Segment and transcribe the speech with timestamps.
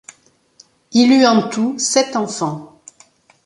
[0.93, 2.81] Il eut en tout sept enfants.